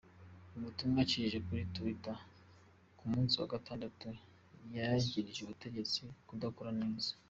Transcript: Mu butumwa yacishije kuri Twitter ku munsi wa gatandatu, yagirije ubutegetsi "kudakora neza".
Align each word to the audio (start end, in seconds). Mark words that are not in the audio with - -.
Mu 0.51 0.59
butumwa 0.65 0.97
yacishije 1.01 1.39
kuri 1.47 1.61
Twitter 1.75 2.17
ku 2.97 3.03
munsi 3.11 3.33
wa 3.41 3.47
gatandatu, 3.53 4.07
yagirije 4.75 5.39
ubutegetsi 5.43 5.99
"kudakora 6.27 6.71
neza". 6.81 7.11